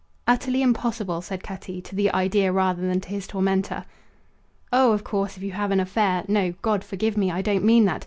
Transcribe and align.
"Utterly 0.25 0.63
impossible," 0.63 1.21
said 1.21 1.43
Cutty, 1.43 1.79
to 1.83 1.93
the 1.93 2.11
idea 2.11 2.51
rather 2.51 2.81
than 2.81 3.01
to 3.01 3.09
his 3.09 3.27
tormentor. 3.27 3.85
"Oh, 4.73 4.93
of 4.93 5.03
course, 5.03 5.37
if 5.37 5.43
you 5.43 5.51
have 5.51 5.69
an 5.69 5.79
affair 5.79 6.23
No, 6.27 6.55
God 6.63 6.83
forgive 6.83 7.15
me, 7.17 7.29
I 7.29 7.43
don't 7.43 7.63
mean 7.63 7.85
that! 7.85 7.99